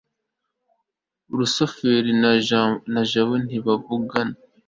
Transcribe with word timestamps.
rusufero 1.37 2.09
na 2.93 3.01
jabo 3.11 3.33
ntibavugana 3.45 4.35